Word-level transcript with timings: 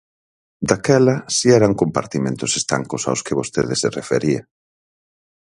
Daquela 0.69 1.15
si 1.35 1.47
eran 1.59 1.79
compartimentos 1.81 2.51
estancos 2.61 3.03
aos 3.05 3.23
que 3.25 3.37
vostede 3.39 3.73
se 3.81 3.89
refería. 3.99 4.41